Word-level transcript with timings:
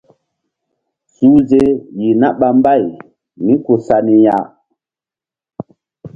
Suhze 1.13 1.61
yeh 1.99 2.15
na 2.21 2.27
ɓa 2.39 2.47
mbay 2.57 2.83
mí 3.43 3.53
ku 3.65 3.73
sa 3.85 3.97
ni 4.05 4.15
ya. 4.25 4.37